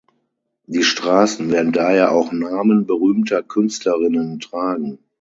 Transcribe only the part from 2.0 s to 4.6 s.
auch Namen berühmter Künstlerinnen